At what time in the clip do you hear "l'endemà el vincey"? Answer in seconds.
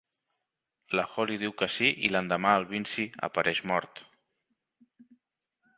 2.15-3.07